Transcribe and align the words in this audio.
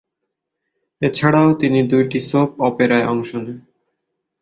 এছাড়াও 1.01 1.49
তিনি 1.53 1.79
দুইটি 1.83 2.19
সোপ 2.29 2.49
অপেরায় 2.67 3.05
অংশ 3.05 3.29
নেন। 3.35 3.57